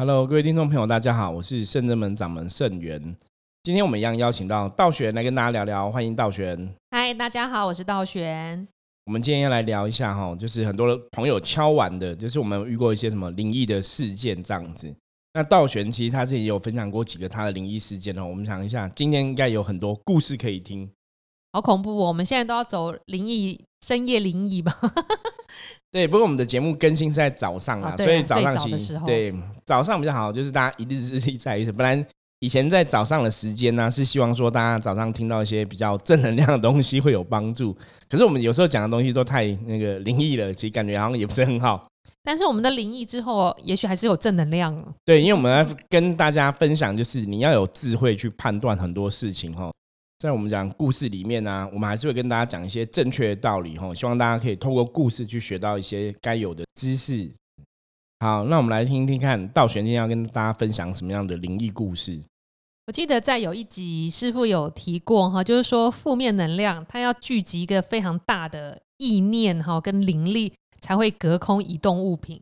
[0.00, 3.16] Hello，各位听众朋友，大家好，我是圣真门掌门圣元。
[3.64, 6.72] 今天我们一样邀请到道玄来跟大家聊聊，欢迎道玄。
[6.92, 8.68] 嗨，大家好，我是道玄。
[9.06, 14.94] 我们今天要来聊一下哈，就是很多朋友敲完的，就是我们遇过一些什么灵异的事件这样子。
[15.34, 20.88] 那道玄其实他自己也有分享过几个他的灵异事件哦，我们想一下，今天应该有很多故事可以听。
[21.52, 21.90] 好恐怖！
[21.90, 22.06] 哦！
[22.06, 24.72] 我们现在都要走灵异深夜灵异吧？
[25.90, 29.34] 对，不过我们的节目更新是在早上啊，所以早上期对
[29.64, 31.74] 早上比较好，就是大家一日之计在于晨。
[31.74, 32.06] 本来
[32.40, 37.74] 以前在早上的时间呢，是希望说大家早上听到一些比较正能量的东西会有帮助。
[38.08, 41.88] 可是我们有时候讲的东西都太那个灵异了，其实感觉好像也不是很好。
[42.22, 44.94] 但是我们的灵异之后，也许还是有正能量。
[45.06, 49.70] 对，因为我们要跟大家分享，就是你要有智慧去判断很多事情哈。
[50.18, 57.30] 在我们讲故事里面呢，我们还是会跟大家讲一些正确的道理哈，希望大家可以透过故事去学到一些该有的知识。
[58.18, 62.20] 好，那我们来听听看，道玄今天要跟大家分享什么样的灵异故事？
[62.88, 72.40] 我记得在有一集师傅有提过哈，就是说负面能量它要聚集一个非常大的意念哈，跟灵力才会隔空移动物品。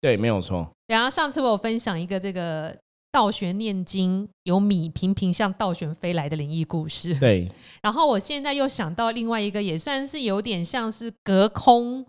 [0.00, 0.70] 对，没有错。
[0.86, 2.74] 然后上次我有分享一个这个。
[3.10, 7.14] 道玄念经有米频频向道玄飞来的灵异故事。
[7.18, 7.50] 对，
[7.82, 12.04] 然后我现在又想到另外一个，也算是有点像是隔空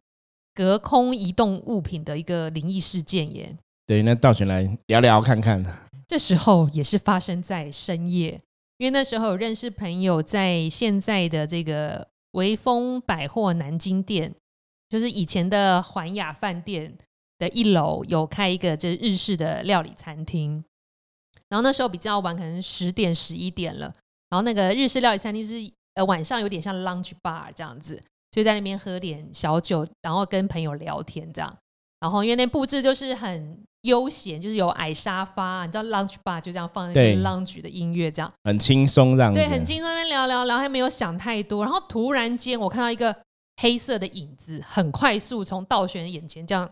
[0.53, 3.55] 隔空移动物品的一个灵异事件耶。
[3.87, 5.63] 对，那道玄来聊聊看看。
[6.07, 8.41] 这时候也是发生在深夜，
[8.77, 14.33] 因为那时候有认识朋友在现在的这个维风百货南京店，
[14.89, 16.97] 就是以前的环雅饭店
[17.37, 20.63] 的一楼，有开一个这日式的料理餐厅。
[21.49, 23.91] 然后那时候比较晚，可能十点十一点了。
[24.29, 25.55] 然后那个日式料理餐厅是
[25.95, 31.57] 呃晚上有点像 lunch bar 这样子，就在那边喝点小酒，然后跟朋友聊天这样。
[31.99, 39.33] 然后因为那布置就是很悠闲，就是有矮沙发，你知道 lunch bar 就这样放一些 lunch 的音乐这样，很轻松这样。
[39.33, 41.63] 对，很轻松那边聊聊聊，还没有想太多。
[41.63, 43.15] 然后突然间我看到一个
[43.59, 46.69] 黑色的影子，很快速从道玄眼前这样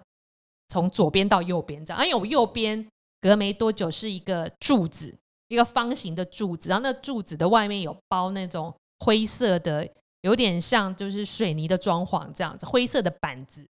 [0.69, 2.87] 从左边到右边这样，因为我右边。
[3.19, 5.13] 隔没多久是一个柱子，
[5.47, 9.88] 一个方形的柱子，然后那柱子的外面有包那种灰色的，
[10.22, 13.61] 有点像就是水泥的装潢这样子，灰色的板子。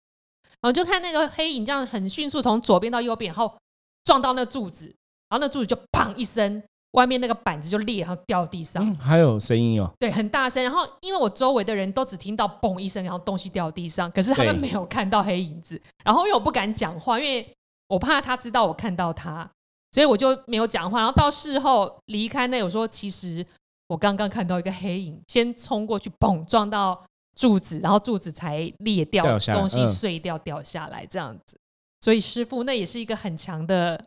[0.60, 3.56] 然后就看那个黑影这样很迅速从左边到右边，然后
[4.04, 4.86] 撞到那柱子，
[5.28, 8.94] 然后那柱子就砰一声，外面那个板子就裂，然后掉地上。
[8.96, 10.62] 还有声音哦，对，很大声。
[10.62, 15.80] 然后因为我周围的人都只听到嘣一声，然后东西掉地上，可是他们没有看到黑影子。
[16.04, 17.55] 然后因为我不敢讲话，因为。
[17.88, 19.48] 我怕他知道我看到他，
[19.92, 20.98] 所以我就没有讲话。
[20.98, 23.46] 然后到事后离开那，我说其实
[23.86, 27.00] 我刚刚看到一个黑影，先冲过去，嘣撞到
[27.36, 31.56] 柱子，然后柱子才裂掉，东西碎掉掉下来这样子。
[32.00, 34.04] 所以师傅那也是一个很强的。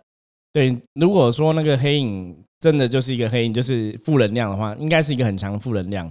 [0.51, 6.06] 对，如果说那个黑影真的就是一个黑影，就是负能量的话，应该是一个很强的负能量，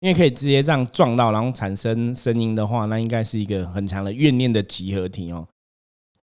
[0.00, 5.46] 因为可以直接这样撞到，然后产生声音的话，那应该是一个很强的怨念的集合体哦。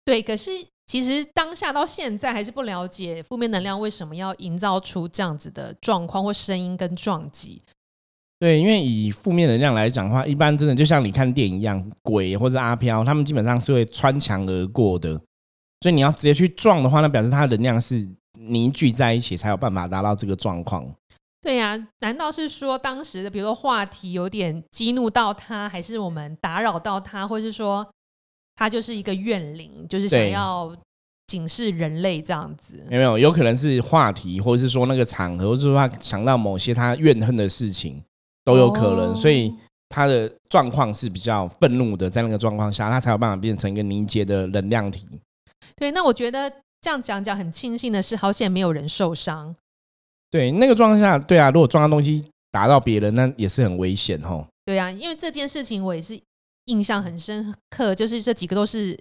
[0.04, 0.50] 对，可是。
[0.90, 7.62] 其实当下到现在还是不了解负面能量为什么要营造出这样子的状况或声音跟撞击。
[8.40, 15.12] 对，因为以负面能量来讲的话，一般真的就像你看电影一样，鬼或者阿飘，他们基本上是会穿墙而过的。
[15.80, 20.84] 所以你要直接去撞的话，那表示它的能量是凝聚在一起，才有办法达到这个状况。
[21.40, 27.88] 对呀，难道是说当时的比如说话题有点激怒到他，还是我们打扰到他，或者是说？
[28.60, 30.70] 他就是一个怨灵，就是想要
[31.28, 32.76] 警示人类这样子。
[32.90, 33.18] 有没有？
[33.18, 38.04] 有可能是话题，或者是说那个场合，或者说他想到某些他怨恨的事情，
[38.44, 39.16] 都有可能。
[39.16, 39.50] 所以
[39.88, 45.08] 他的状况是比较愤怒的，在那个状况下，他才有办法变成一个凝结的能量体。
[45.74, 49.56] 对，那我觉得这样讲讲很庆幸的是，好险没有人受伤。
[50.30, 54.46] 对，那个状况下，对啊，如果撞到东西打到别人，那也是很危险哦。
[54.66, 56.20] 对啊，因为这件事情我也是。
[56.70, 58.98] 印象很深刻，就是这几个都是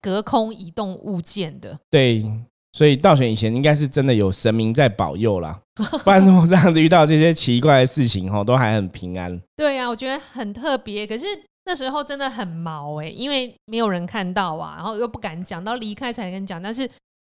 [0.00, 1.78] 隔空移动物件的。
[1.88, 2.24] 对，
[2.72, 5.60] 所以道玄以前应该是真的有神明在保佑啦，
[6.04, 9.40] 不然我这样子遇到这些奇怪的事情，哈，都还很平安。
[9.56, 11.06] 对呀，我觉得很特别。
[11.06, 11.26] 可是
[11.64, 16.86] 那时候真的很毛哎，因为没有人看到啊，然后又不敢讲，到离开才跟你讲，但是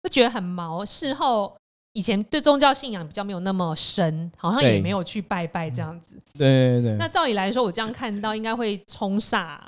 [0.03, 0.85] 就觉得很毛。
[0.85, 1.57] 事后。
[1.93, 6.17] 以前对宗教信仰比较没有那么深，好像也没有去拜拜这样子。
[6.39, 6.97] 对对对。
[6.97, 9.59] 那照理来说，我这样看到应该会冲煞，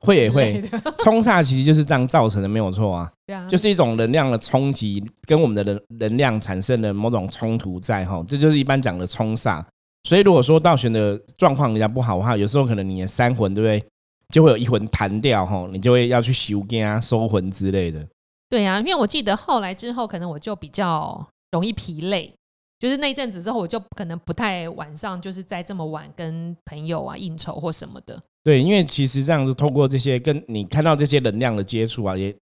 [0.00, 0.60] 会也会
[0.98, 3.10] 冲煞，其实就是这样造成的，没有错啊。
[3.26, 9.64] 对啊，就是一种能量的冲击，跟我们的能能量产生的某种冲突在哈，这就是一般讲的冲煞。
[10.08, 13.88] 所以如果说道玄的状况比较不好的话，有时候可能你的三魂对不对，
[14.34, 18.04] 就会有一魂弹掉哈，你就会要去修根啊、收魂之类的。
[18.50, 22.34] 对啊、因为我记得后来之后，可能我就比较容易疲累，
[22.80, 28.20] 就是那一阵子之后，我就可能不太晚上就是在这么晚跟朋友啊应酬或什么的。
[28.42, 32.34] 对，因为其实这样子透过这些跟你看到这些能量的接触啊，也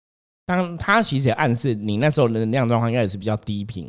[0.46, 3.86] 当他其实也暗示你那时候的能量状况应该也是比较低频，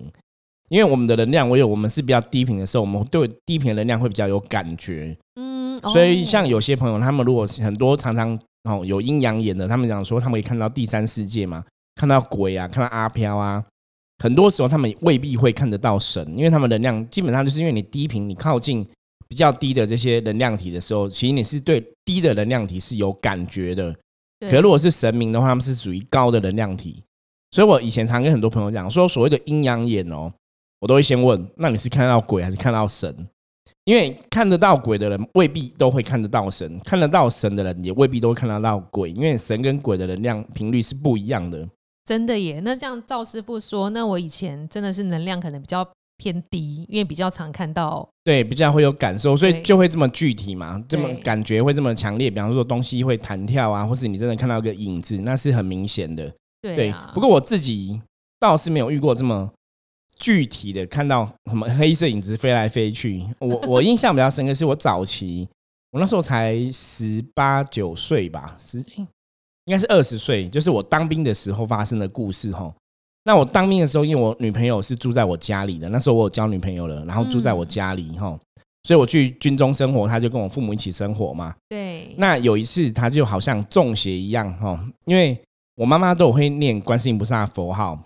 [0.68, 11.64] 因为我们的能量，我有我们是比较低频的时候，我们对低频的能量会比较有感觉，嗯，所以像哦有些朋友，他们如果是很多常常哦有阴阳眼的，他们讲说他们可以看到第三世界嘛，
[11.94, 13.64] 看到鬼啊，看到阿飘啊，
[14.22, 18.86] 很多时候他们未必会看得到神，因为他们能量基本上就是因为你低频，你靠近
[19.26, 23.92] 比较低的这些能量体的时候，其实你是对低的能量体是有感觉的。
[24.38, 27.02] 对可如果是神明的话，他们是属于高的能量体，
[27.50, 30.32] 所以我以前常跟很多朋友讲说，所谓的阴阳眼哦，
[30.78, 33.26] 我都会先问，那你是看到鬼还是看到神？
[33.84, 41.68] 因为看得到鬼的人未必都会看得到神，看得到神的人也未必都会看得到鬼，因为神跟鬼的能量频率是不一样的。
[42.04, 42.60] 真的耶。
[42.64, 48.08] 那这样赵师傅说，那我以前真的是能量可能比较偏低，因为比较常看到。
[48.24, 52.30] 对，比较会有感受，所以就会这么具体嘛，这么感觉会这么强烈。
[52.30, 56.32] 比方说东西会弹跳啊，或是你真的看到一个影子，那是很明显的。
[56.60, 58.00] 对，不过我自己
[58.38, 59.50] 倒是没有遇过这么
[60.16, 63.24] 具体的看到什么黑色影子飞来飞去。
[63.40, 65.48] 我我印象比较深刻是我早期，
[65.90, 69.08] 我那时候才十八九岁吧，十诶
[69.66, 72.72] 应该是二十岁，就是我当兵的时候发生的故事哈。
[73.24, 78.36] 那我当兵的时候，因为我女朋友是住在我家里的，那时候我有交女朋友了，然后住在我家里哈，
[78.82, 81.54] 所以我去军中生活，她就跟我父母一起生活嘛。
[81.68, 85.40] 对，那有一次，他就好像中邪一样哈，因为
[85.76, 87.96] 我妈妈都有会念观世音菩萨佛号，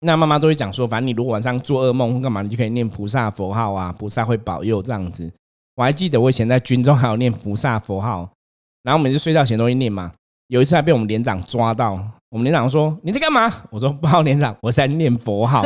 [0.00, 5.32] 那妈妈都会讲说，反正你如果晚上做噩梦或干嘛，你就可以念菩萨佛号啊，菩萨会保佑这样子。
[5.76, 8.28] 我还记得我以前在军中还有念菩萨佛号，
[8.82, 10.12] 然后每次睡觉前都会念嘛。
[10.48, 11.98] 有一次还被我们连长抓到，
[12.30, 13.52] 我们连长说你在干嘛？
[13.70, 15.64] 我说报告连长，我在念佛号。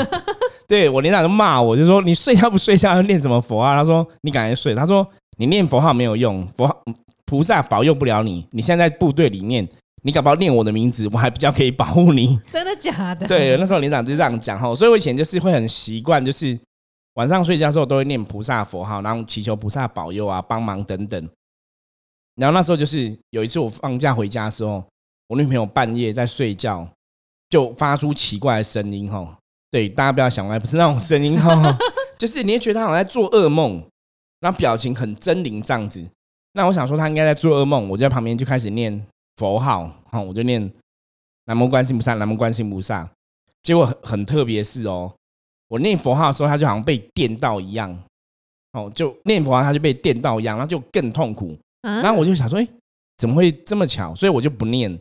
[0.67, 3.77] 对我连长就骂我，就说你睡觉不睡觉要念什么佛啊？
[3.77, 4.73] 他说你赶快睡。
[4.73, 5.07] 他说
[5.37, 6.77] 你念佛号没有用，佛号
[7.27, 8.47] 菩萨保佑不了你。
[8.53, 9.69] 你现在在部队里面，
[10.03, 12.41] 你搞不好念我的名字，我还比较可以保护你。
[12.51, 13.27] 真的假的？
[13.29, 16.57] 对，那时候连长就这样讲哈，所以我以前就是会很习惯，就是
[17.15, 21.29] 晚上睡觉的时候都会念菩萨佛号，然后祈求菩萨保佑啊、帮忙等等。
[22.37, 24.85] 然后那时候就是有一次我放假回家的时候，
[25.29, 26.89] 我女朋友半夜在睡觉，
[27.49, 29.37] 就发出奇怪的声音哈。
[29.71, 31.79] 对，大家不要想歪，不是那种声音哈，
[32.19, 33.81] 就是你会觉得她好像在做噩梦，
[34.41, 36.05] 然后表情很狰狞这样子。
[36.55, 39.07] 那我想说她应该在做噩梦，我就在旁边就开始念
[39.37, 40.73] 佛号，哈，我就念
[41.45, 43.09] 南无观世音菩萨，南无观世音菩萨。
[43.63, 45.15] 结果很很特别是哦，
[45.69, 47.97] 我念佛号的时候，她就好像被电到一样，
[48.73, 51.57] 哦，就念佛号他就被电到一样，然后就更痛苦。
[51.83, 52.69] 啊，然后我就想说，哎，
[53.19, 54.15] 怎么会这么巧？
[54.15, 54.99] 所以我就不念。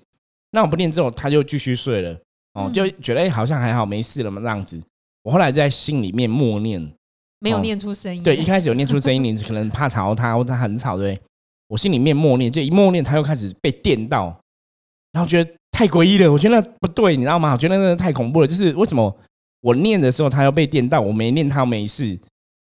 [0.52, 2.12] 那我不念之后，他就继续睡了。
[2.54, 4.82] 哦，嗯就觉得哎，好像还好，没事了嘛，这样子。
[5.24, 6.82] 我后来在心里面默念，
[7.40, 8.24] 没有哦念出声音。
[8.24, 11.20] 对，一开始有念出声音，你可能怕吵他，或者他很吵，对？
[11.68, 14.36] 我心里面默念，就一默念，他又开始被电到，
[15.12, 17.52] 然后觉得太诡异了，我觉得那不对，你知道吗？
[17.52, 18.48] 我觉得那真的太恐怖了。
[18.48, 19.16] 就是为什么
[19.62, 22.18] 我念的时候他又被电到，我没念他没事，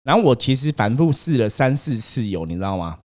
[0.04, 2.98] 然后我其实反复试了三四次有，你知道吗？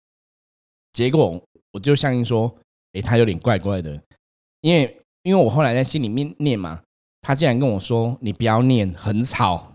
[0.92, 1.40] 结果
[1.72, 2.52] 我就相信说，
[2.92, 4.00] 诶，他有点怪怪的，
[4.60, 6.80] 因为因为我后来在心里面念嘛，
[7.20, 9.72] 他竟然跟我说你不要念，很吵。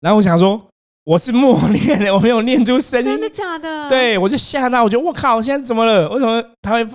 [0.00, 0.60] 然后我想说
[1.04, 6.08] 我是默念的，我没有念出声音真，的假的？，对我就吓到，我觉得我靠，现在怎么了？
[6.10, 6.86] 为什么他会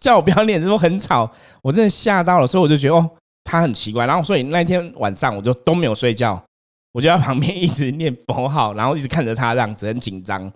[0.00, 0.62] 叫我不要念？
[0.64, 1.30] 说很吵，
[1.62, 3.10] 我真的吓到了，所以我就觉得哦，
[3.44, 4.06] 他很奇怪。
[4.06, 6.42] 然后所以那天晚上我就都没有睡觉，
[6.92, 10.50] 我就在旁边一直念佛号，然后一直看着他这样子，很紧张。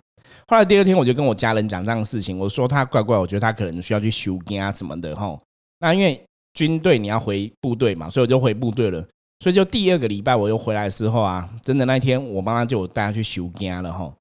[0.49, 5.39] 后来第二天我就跟我家人讲这样的事情，我说他怪怪，我觉得他可能需要去修根啊什么的哈。
[5.79, 6.21] 那因为
[6.55, 9.07] 军队你要回部队嘛，所以我就回部队了。
[9.41, 14.13] 所以就第二个礼拜我又回来的时候啊，真的那一天我妈妈就有带他去修根了哈。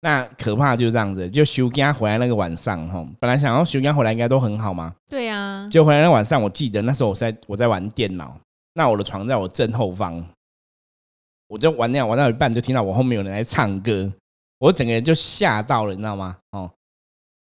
[0.00, 8.36] 那可怕就是这样子，就休假回来那个晚上哈，本来想要休假回来应该都很好嘛，对啊，就回来那晚上，我记得那时候我在我在玩电脑，
[8.74, 10.24] 那我的床在我正后方，
[11.48, 14.10] 我就玩那玩到一半就听到我后面有人在唱歌，
[14.62, 16.36] 我整个人就吓到了，你知道吗？
[16.52, 16.70] 哦，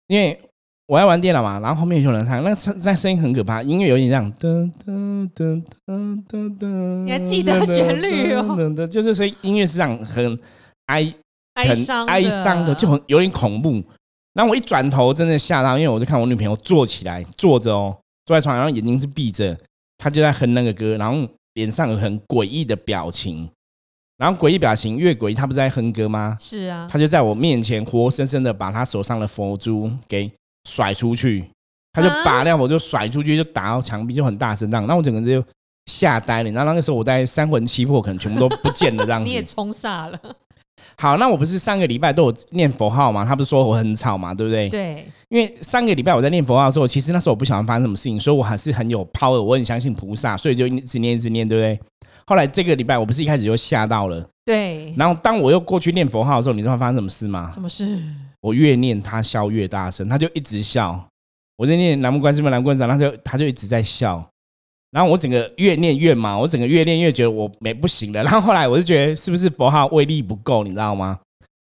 [0.06, 0.40] 因为
[0.86, 10.40] 我在玩电脑嘛，然后后面有人唱，那声那声音很可怕，音乐有点这样，噔噔噔噔噔噔，你还记得旋律哦噔噔，就是声音音乐是这样很
[10.86, 11.04] 哀
[11.56, 13.84] 很哀伤哀伤的，就很有点恐怖。
[14.34, 17.98] 然后我一转头，真的吓到，因为我就看我女朋友坐起来，坐着哦，
[18.28, 19.58] 坐在床上，然后眼睛是闭着，
[19.98, 23.50] 她就在哼那个歌，然后脸上有很诡异的表情。
[24.20, 26.36] 然后诡异表情越诡异，他不是在哼歌吗？
[26.42, 30.30] 是啊，他就在我面前活生生的把他手上的佛珠给
[30.70, 31.46] 甩出去，
[31.94, 34.86] 他就把那佛珠甩出去，就打到墙壁，就很大声这样。
[34.86, 35.48] 那我整个人就
[35.86, 36.52] 吓呆了。
[36.52, 39.56] 然后那个时候我在三魂七魄，可能全部都不见了这样 你也子。
[39.56, 40.20] 冲煞了，
[40.98, 43.24] 好，那我不是上个礼拜都有念佛号嘛？
[43.24, 44.68] 他不是说我很吵嘛，对不对？
[44.68, 51.80] 对，因为上个礼拜我在念佛号的时候，其实那时候我不晓得发生什么事情，所以我还是很有 power，我很相信菩萨，所以就一直念一直念，对不对？
[52.30, 57.50] 后来这个礼拜我不是一开始就吓到了，对，然后当我又过去念佛号的时候，你知道发生什么事吗？
[57.52, 58.00] 什么事？
[58.40, 61.04] 我越念他笑越大声，他就一直笑。
[61.58, 64.24] 我在念南无观世音南无观世音，他就他就一直在笑。
[64.92, 68.22] 然后我整个越念越忙，我整个越念越觉得我没不行了。
[68.22, 71.20] 然后后来我就觉得是不是佛号威力不够，你知道吗？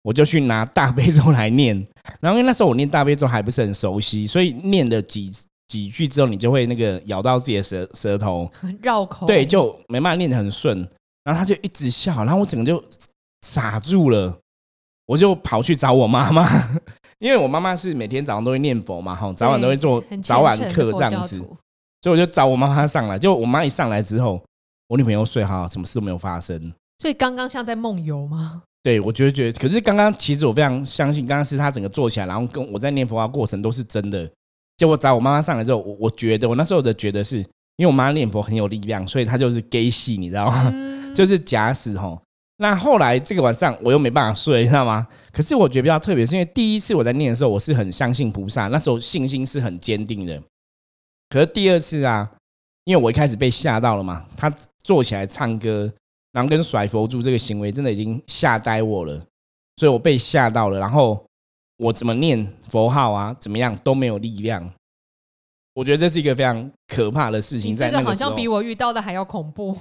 [0.02, 1.76] 我就去拿大悲咒来念。
[2.20, 5.32] 然后因为那时候我念大悲咒还不是很熟悉，所以念了几
[5.68, 8.50] 几句之后，你就会那个咬到自己的舌舌头，
[8.82, 10.88] 绕口，对，就没办法念得很顺。
[11.24, 12.82] 然后他就一直笑，然后我整个就
[13.42, 14.38] 傻住了，
[15.06, 16.48] 我就跑去找我妈妈，
[17.20, 21.38] 因为我妈妈是每天早上都会念佛嘛，哈，早晚都会做早晚课这样子，
[22.02, 23.20] 所以我就找我妈妈上来。
[23.20, 24.42] 就我妈一上来之后，
[24.88, 26.74] 我女朋友睡好，什么事都没有发生。
[27.00, 28.64] 所以刚刚像在梦游吗？
[28.82, 34.30] 对，我觉得觉得，可是刚刚其实我非常相信，刚刚是他整个坐起来，然后跟我在念佛的过程都是真的。
[34.78, 37.38] 结果找我妈妈上来之后，我我觉得我那时候的觉得是
[37.78, 40.72] 因为我妈念佛很有力量，所以她就是 gay 戏，你知道吗？
[40.74, 42.22] 嗯， 就是假死吼。
[42.60, 45.08] 那后来这个晚上我又没办法睡，你知道吗？
[45.32, 50.42] 可是我觉得比较特别，是因为第一次我在念的时候，我是很相信菩萨，那时候信心是很坚定的。
[51.30, 52.32] 可是第二次啊，
[52.86, 54.52] 因为我一开始被吓到了嘛，他
[54.84, 55.92] 坐起来唱歌，
[56.32, 59.14] 然后跟甩佛珠这个行为，真的已经吓呆我了，
[59.76, 60.80] 所以我被吓到了。
[60.80, 61.24] 然后
[61.78, 64.72] 我怎么念佛号啊，怎么样都没有力量。
[65.74, 68.36] 我觉得这是一个非常可怕的事情，你在这个好像。
[68.36, 69.78] 比我遇到的还要恐怖，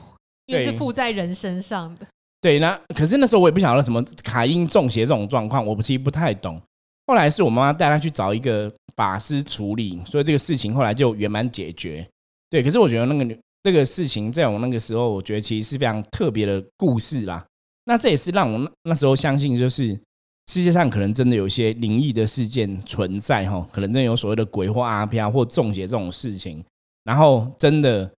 [0.46, 2.06] 因为是附在人身上的。
[2.40, 6.60] 对，那可是那时候我也不晓得什么卡因中邪这种状况，我不其实不太懂。
[7.06, 12.06] 后来是我妈妈带她去找一个法师处理，所以这个事情后来就圆满解决。
[12.50, 17.44] 对，可是我觉得那个女这个事情在我那个时候，我觉得其实是非常特别的故事啦。
[17.84, 19.98] 那这也是让我那那时候相信，就是
[20.46, 26.64] 世界上可能真的有一些灵异的事件存在哈，可能真的有所谓的鬼或阿飘或中邪这种事情。
[27.04, 28.10] 然后真的，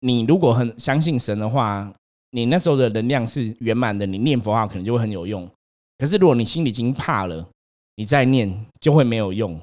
[0.00, 1.92] 你如果很相信神的话，
[2.32, 5.48] 你那时候的能量是圆满的，你念佛号可能就会很有用。
[5.98, 7.46] 可是如果你心里已经怕了，
[7.96, 9.60] 你再念就会没有用。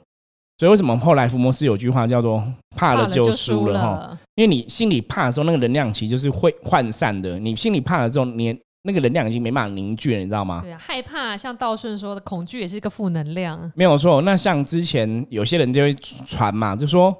[0.59, 2.43] 所以为什么后来福摩斯有句话叫做
[2.75, 4.19] “怕了就输了”哈？
[4.36, 7.38] 因为你心里怕的时候，那个能量其实就是会涣散的。
[7.39, 10.62] 你心里怕了之后，你那个能量已经没办法凝聚了，你知道吗？
[10.63, 13.70] 对啊，害怕像道顺说的，恐惧也是一个负能量。
[13.75, 14.22] 没有错。
[14.22, 17.13] 那像之前有些人就会传嘛，就说，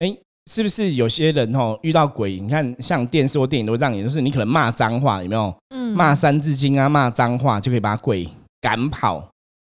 [0.00, 0.14] 哎，
[0.50, 2.38] 是不是有些人哦遇到鬼？
[2.38, 5.56] 你看像电视或电影都会这样演，就是你可能骂脏话，有没有？
[5.74, 8.28] 嗯，骂三字经啊，骂脏话就可以把鬼
[8.60, 9.26] 赶跑。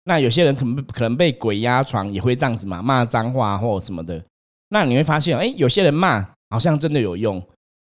[0.06, 4.20] 那有些人可能可能被鬼压床，也会这样子嘛，骂脏话或什么的。
[4.70, 7.40] 那你会发现，哎，有些人骂好像真的有用，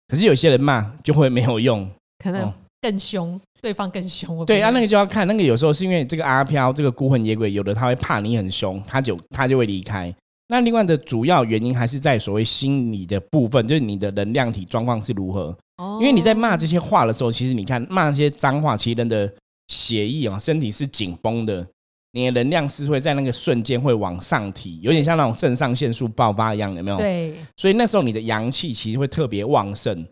[0.06, 1.90] 可是有些人骂就会没有用。
[2.22, 4.44] 可能哦更凶，对方更凶。
[4.44, 10.14] 对啊，那个个就要看，那个有时候是因为这个阿飘，这个孤魂野鬼，有的他会怕你很凶，他就他就会离开。
[10.48, 15.56] 那另外的主要原因还是在所谓心理的部分，就是你的能量体状况是如何。
[15.78, 19.30] 哦因为你在骂这些话的时候，其实你看骂那些脏话，其实人的
[19.68, 21.66] 血液啊，身体是紧绷的，
[22.12, 26.96] 你的能量是会在那个瞬间会往上提，有点像那种肾上腺素爆发一样，有没有？。
[26.96, 30.06] 对，所以那时候你的阳气其实会特别旺盛。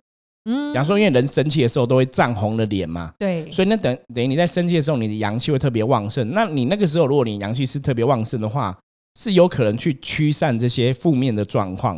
[0.44, 6.32] 嗯比方说，因为人生气的时候都会涨红了脸嘛，对，所以那等等于你在生气的时候，你的阳气会特别旺盛。
[6.32, 8.78] 那你那个时候，如果你阳气是特别旺盛的话，
[9.18, 11.96] 是有可能去驱散这些负面的状况。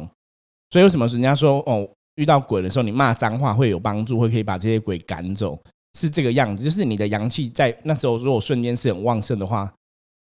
[0.71, 5.59] 所以为什么人家说哦，遇到鬼的时候，你骂脏话会有帮助，会可以把这些鬼赶走，
[5.99, 6.63] 是这个样子。
[6.63, 9.73] 就是你的阳气在那时候如果瞬间是很旺盛的话，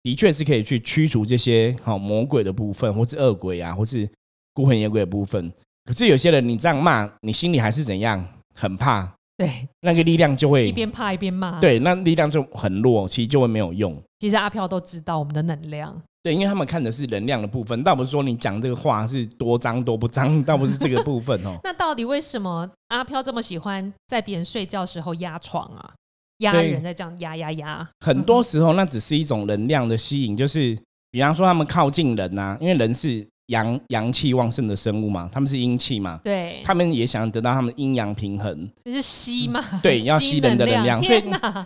[0.02, 4.08] 的确是可以去驱除这些好、魔鬼的部分，或是恶鬼啊，或是
[4.54, 5.52] 孤魂野鬼的部分。
[5.88, 8.22] 可是有些人你这样骂，你心里还是怎样，
[8.54, 13.96] 很怕，对，那个力量就会一边怕一边骂。，对，那力量就很弱，其实就会没有用。
[14.18, 15.98] 其实阿飘都知道我们的能量。
[16.22, 21.56] 对，因为他们看的是能量的部分，倒不是说你讲这个话是多脏多不脏， 倒不是这个部分哦。
[21.64, 25.94] 那到底为什么阿飘这么喜欢在别人睡觉时候压床啊？
[26.40, 30.78] 压人在这样压压压，很多时候那只是一种能量的吸引，就是
[31.10, 41.02] 比方说他们靠近人呐、因为人是阳阳气旺盛的生物嘛，他们是阴气嘛，对，他们也想得到他们阴阳平衡，就是吸嘛，对要吸人的能量。
[41.02, 41.20] 所以，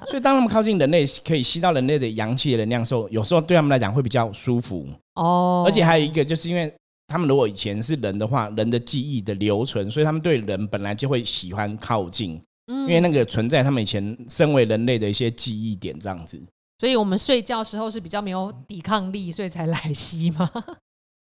[0.08, 4.86] 所以当他们靠近人类，可以吸到人类的阳气的能量的时候，有时候对他们来讲会比较舒服。
[5.14, 6.72] 哦，而且还有一个，就是因为
[7.08, 16.40] 他们如果以前是人的话，人的记忆的留存，所以他们对人本来就会喜欢靠近，因因为那个存在他们以前身为人类的一些记忆点，这样子。
[16.78, 20.48] 所以我们睡觉时候是比较没有抵抗力，所以才来吸嘛。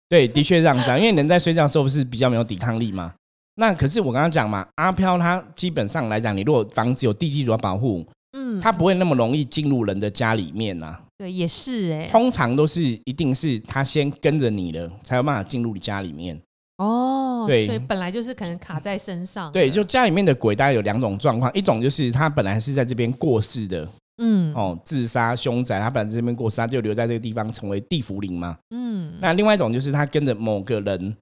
[0.09, 3.13] 对，的确是这样子啊，因为人在睡觉的时候不是比较没有抵抗力嘛。
[3.57, 8.05] 那可是我刚刚讲嘛，阿飘他基本上来讲，你如果房子有地基主要保护，
[8.37, 16.39] 嗯，他不会那么容易进入人的家里面呐、对，也是哎、通常都是一定是他先跟着你的，才有办法进入你家里面。
[16.77, 28.57] 哦，对所以本来就是可能卡在身上的，对，就家里面的鬼大概有两种状况，一种就是他本来是在这边过世的嗯哦，自杀凶宅，他本来在这边过世，他就留在这个地方成为地府灵嘛。
[28.71, 31.17] 嗯，那另外一种就是他跟着某个人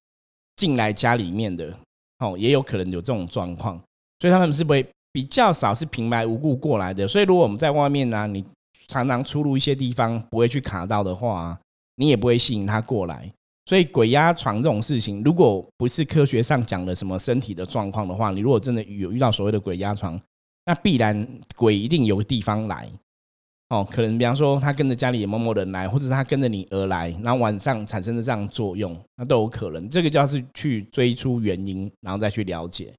[0.56, 1.76] 进来家里面的，
[2.20, 3.76] 哦，也有可能有这种状况，
[4.20, 7.08] 所以他们是不会比较少是平白无故过来的。
[7.08, 8.44] 所以如果我们在外面呢、你
[8.86, 11.58] 常常出入一些地方不会去卡到的话，
[11.96, 13.28] 你也不会吸引他过来。
[13.66, 20.20] 所以鬼压床这种事情，如果不是科学上讲的什么身体的状况的话，你如果真的有遇到所谓的鬼压床，
[20.66, 22.90] 那必然鬼一定有个地方来。
[23.70, 29.88] 哦，可能比方说他跟着家里的某某人来，或者是他跟着你而来，然后晚上产生的这样作用，那都有可能。
[29.88, 32.94] 这个就要是去追出原因，然后再去了解。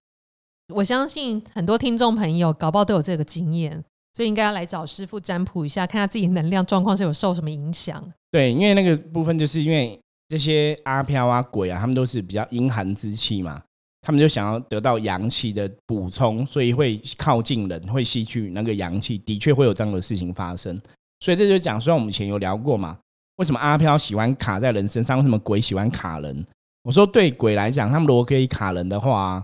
[0.74, 3.82] 我相信很多听众朋友搞不好都有这个经验，
[4.16, 8.12] 所以应该要来找师傅占卜一下，看他自己能量状况是有受什么影响。
[8.32, 13.62] 对，因为那个部分就是因为这些阿飘啊、鬼啊，他们都是比较阴寒之气嘛，
[14.06, 20.80] 他们就想要得到阳气的补充，所以会靠近人，会吸取那个阳气，的确会有这样的事情发生。
[21.22, 23.00] 所以这就讲，虽然我们以前有聊过嘛，
[23.38, 26.46] 为什么阿飘喜欢卡在人身上，为什么鬼喜欢卡人？
[26.84, 29.44] 我说对鬼来讲，他们如果可以卡人的话，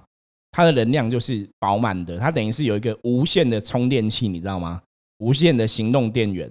[0.52, 4.80] 它的能量就是饱满的，它等于是有一个无限的充电器，你知道吗？
[5.18, 6.48] 无限的行动电源。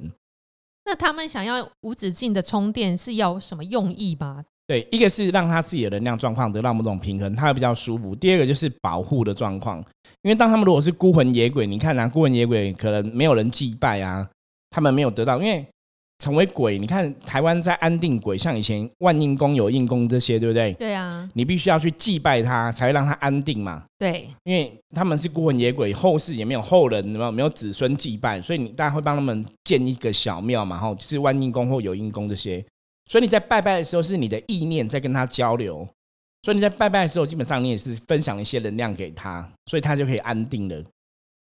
[0.84, 4.44] 那他们想要无止境的充电是要什么用意吗？
[4.70, 9.78] 对，一个是让他自己的能量状况得到某种平衡，他会比较舒服；第二个就是保护的状况，
[10.22, 14.24] 因为当他们如果是孤魂野鬼，你看啊，孤魂野鬼可能没有人祭拜啊，
[14.70, 15.66] 他们没有得到，因为
[16.20, 20.72] 成为鬼，你看台湾在安定鬼，像以前万应宫有应宫这些，对不对？
[20.74, 23.82] 对啊，你必须要去祭拜他，才会让他安定嘛。
[23.98, 32.64] 对，因为他们是孤魂野鬼，后世也没有后人，没有没有子孙祭拜，所以你大家会帮他们建一个小庙嘛，哈，就是万应宫或有应宫这些。
[33.10, 35.78] 所以你在拜拜的时候，是你的意念在跟他交流，
[36.44, 40.80] 所以你在拜拜的时候，基本上你也是分享一些能量给他，所以他就可以安定了。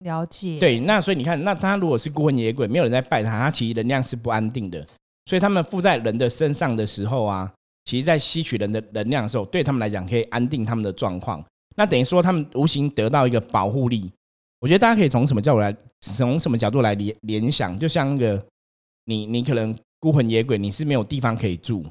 [0.05, 0.57] 了解。
[0.61, 4.85] 对，那所以你看，那他如果是孤魂野鬼，没有人在拜他，他其实能量是不安定的。
[5.25, 7.51] 所以他们附在人的身上的时候啊，
[7.83, 11.43] 其实在吸取人的能量的时候，对他们来讲可以安定他们的状况。
[11.75, 14.09] 那等于说他们无形得到一个保护力。
[14.59, 18.45] 我觉得大家可以从什么角度来，从什么角度来联联想，就像那个
[19.03, 21.85] 你你可能孤魂野鬼，你是没有地方可以住，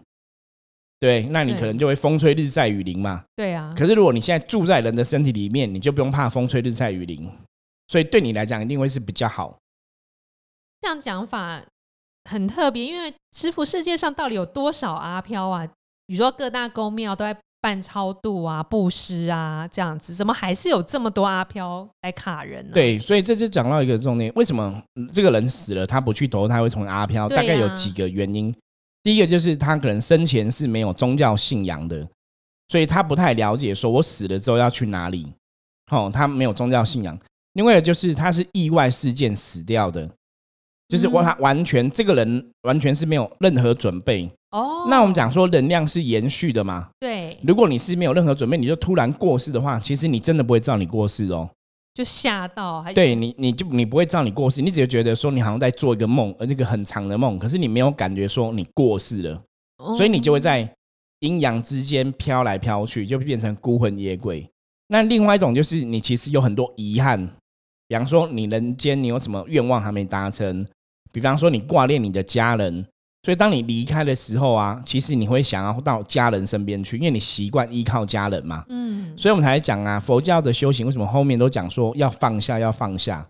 [1.00, 3.24] 对，那你可能就会风吹日晒雨淋嘛。
[3.34, 7.30] 对啊，可是如果你现在住在人的身体里面，你就不用怕风吹日晒雨淋，
[7.88, 9.58] 所以对你来讲一定会是比较好。
[10.80, 11.62] 这样讲法
[12.30, 15.66] 很特别，因为师傅世界上到底有多少阿飘啊？
[16.06, 17.36] 比如说各大公庙都在
[17.66, 27.24] 办超度啊、布施啊这样子，怎么还是有这么多阿飘来卡人呢？，对，所以这就讲到一个重点，为什么嗯这个人死了，他不去投胎会成为阿飘？
[27.24, 28.55] 啊大概有几个原因。
[29.02, 32.09] 第一个就是他可能生前是没有宗教信仰的，
[32.68, 35.33] 所以他不太了解说我死了之后要去哪里。
[35.90, 37.18] 哦，他没有宗教信仰。
[37.55, 40.09] 另外就是他是意外事件死掉的，
[40.87, 44.31] 就是我嗯他完全这个人完全是没有任何准备。
[44.56, 51.50] 哦，那我们讲说能量是延续的嘛，对，如果你是没有任何准备，你就突然过世的话，其实你真的不会知道你过世哦。
[51.94, 59.42] 就吓到，还对你，你就你不会知道你过世，你只会觉得说你好像在做一个梦，而这个很长的梦，可是你没有感觉说你过世了，
[59.78, 59.94] 哦。
[59.96, 60.66] 所以你就会在
[61.20, 64.46] 阴阳之间飘来飘去，就变成孤魂野鬼。
[64.88, 67.26] 那另外一种就是你其实有很多遗憾，
[67.88, 70.66] 比方说你人间你有什么愿望还没达成，
[71.12, 72.86] 比方说你挂念你的家人，
[73.26, 78.64] 所以当你离开的时候啊，其实你会想要到家人身边去，因为你习惯依靠家人嘛。
[78.68, 83.26] 嗯，所以我们才讲啊，佛教的修行为什么后面都讲说要放下，要放下。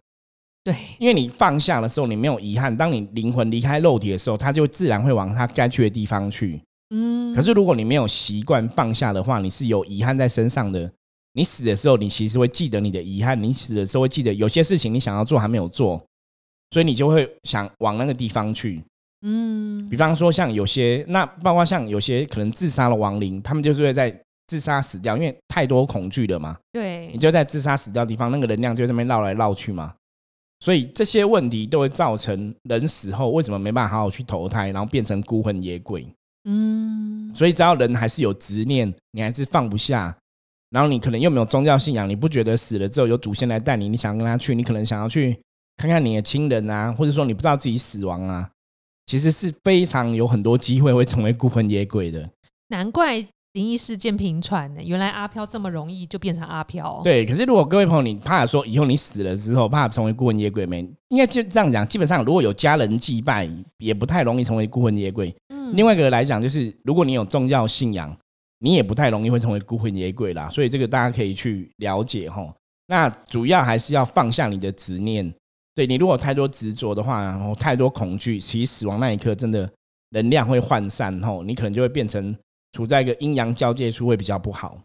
[0.63, 2.77] 对，因为你放下的时候，你没有遗憾。
[2.77, 6.61] 当你灵魂离开肉体的时候，它就自然会往它该去的地方去。
[6.95, 10.93] 嗯，可是如果你没有习惯放下的话，你是有遗憾在身上的。
[11.33, 13.43] 你死的时候，你其实会记得你的遗憾。
[13.43, 16.05] 你死的时候会记得有些事情你想要做还没有做，
[16.73, 18.85] 所以你就会想往那个地方去。
[19.23, 24.15] 嗯比方说，像有些那包括像有些可能自杀的亡灵，他们就是会在
[24.47, 26.57] 自杀死掉，因为太多恐惧了嘛。
[26.73, 29.95] 对你，就在自杀死掉的地方，那个能量就在那边绕来绕去嘛。
[30.61, 36.07] 所以这些问题都会造成人死后为什么没办法好好去投胎，然后变成孤魂野鬼。
[36.49, 40.17] 嗯，所以只要人还是有执念，你还是放不下，
[40.71, 45.37] 然后你可能又没有宗教信仰，你不觉得死了之后有祖先来带你，你想跟他去，你可能想要去
[45.77, 48.49] 看看你的亲人啊，或者说你不知道自己死亡啊，
[49.07, 52.29] 其实是非常有很多机会会成为孤魂野鬼的。
[52.69, 54.83] 难怪灵异事件频传呢。
[54.85, 57.01] 原来阿飘这么容易就变成阿飘。
[57.05, 60.81] 对，可是如果各位朋友你怕说以后你死了之后怕成为孤魂野鬼没？
[61.09, 65.35] 应该就这样讲，基本上如果有家人祭拜，也不太容易成为孤魂野鬼。
[65.49, 68.15] 嗯，另外一个来讲，就是如果你有宗教信仰，
[68.59, 70.49] 你也不太容易会成为孤魂野鬼啦。
[70.51, 72.53] 所以这个大家可以去了解哈。
[72.89, 75.33] 那主要还是要放下你的执念。
[75.77, 79.71] 对你如果太多执着的话，然后太多恐惧，其实死亡那一刻真的
[80.11, 82.35] 能量会涣散，吼，你可能就会变成
[82.73, 84.81] 处在一个阴阳交界处，会比较不好。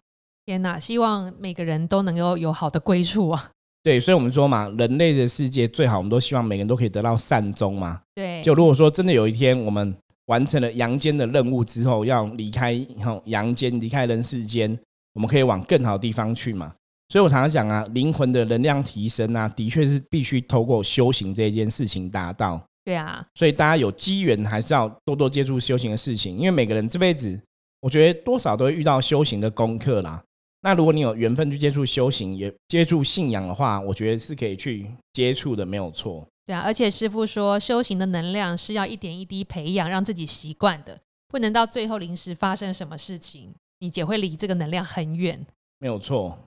[0.46, 3.52] 天哪，希望每个人都能够有好的归处啊！
[3.82, 8.02] 对，所以我们说嘛，人类的世界最好，我们都希望每个人都可以得到善终嘛。
[8.14, 14.78] 对，就如果说真的有一天我们完成了阳间的任务之后，要离开后阳间，离开人世间，
[15.14, 16.76] 我们可以往更好的地方去嘛。
[17.12, 22.66] 所以我常常讲啊，灵魂的能量提升啊，的确是必须透过修行这件事情达到。
[22.86, 27.38] 对啊，所以大家有机缘还是要多多接触修行的事情，因为每个人这辈子，
[27.82, 30.24] 我觉得多少都会遇到修行的功课啦。
[30.62, 36.26] 那如果你有缘分去接触修行，也接触信仰的话，我觉得是可以去接触的，没有错。
[36.46, 40.98] 对啊，而且师傅说，修行的能量是要一点一滴培养，让自己习惯的，
[41.28, 45.46] 不能到最后临时发生什么事情，你姐会离这个能量很远。
[45.78, 46.40] 没有错。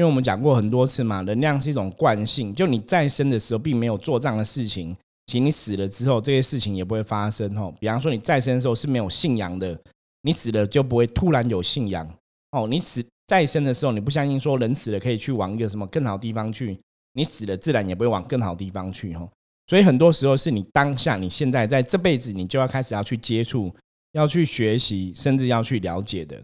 [0.00, 2.54] 因为我们讲过很多次嘛，能量是一种惯性。
[2.54, 7.70] 就你在生的时候并没有做这样的事情，其实你死了之后，这些事情也不会发生哦。
[7.78, 9.78] 比方说你在生的时候是没有信仰的，
[10.22, 12.08] 你死了就不会突然有信仰
[12.52, 12.66] 哦。
[12.66, 16.80] 你死再生的时候，你不相信说人死了可以去往一个什么更好地方去，
[17.12, 19.28] 你死了自然也不会往更好地方去哦。
[19.66, 23.70] 所以很多时候是你当下你现在在这辈子，你就要开始要去接触，
[24.12, 26.42] 要去学习，甚至要去了解的。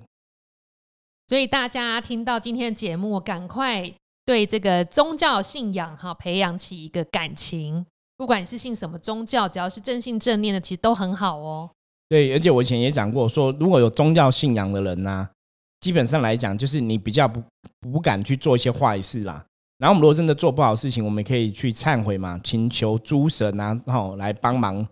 [1.28, 3.92] 所以大家听到今天的节目，赶快
[4.24, 7.84] 对这个宗教信仰哈培养起一个感情。
[8.16, 11.70] 不管你是信什么宗教，只要是正信正念的，其实都很好哦。
[12.08, 15.28] 对，而且我以前也讲过，说如果有宗教信仰的人呢，
[15.80, 17.42] 基本上来讲，就是你比较不
[17.92, 19.44] 不敢去做一些坏事啦。
[19.78, 24.86] 然后我们如果真的做不好事情，我们可以去忏悔嘛，请求诸神啊，然后来帮忙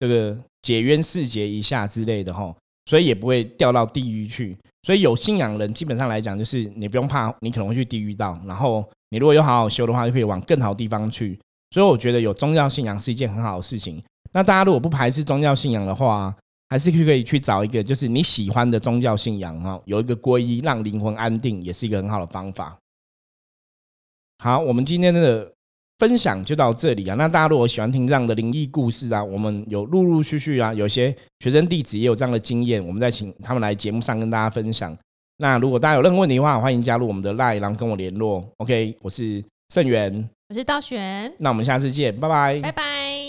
[0.00, 2.52] 这个解冤释结一下之类的哈，
[2.86, 4.56] 所以也不会掉到地狱去。
[4.82, 8.38] 所以有信仰人，基本上来讲，就是你不用怕，你可能会去地狱道。
[8.46, 11.38] 然后你如果有好好修的话，就可以往更好的地方去。
[11.70, 14.02] 所以我觉得有宗教信仰是一件很好的事情。
[14.32, 16.34] 那大家如果不排斥宗教信仰的话，
[16.68, 22.76] 还是可以去找一个就是你喜欢的宗教信仰哈，有一个皈依，让灵魂安定，也是一个很好的方法。
[24.42, 25.52] 好，我们今天的。
[25.98, 27.14] 分享就到这里啊！
[27.14, 34.96] 那大家如果喜欢听这样的灵异故事啊，我们有陆陆续续啊，有些学生弟子也有这样的经验，我们再请他们来节目上跟大家分享。
[35.38, 38.44] 那如果大家有任何问题的话，欢迎加入我们的 LINE，然后跟我联络。
[38.58, 43.23] OK，我是盛元，我是道玄，那我们下次见，拜拜，拜拜。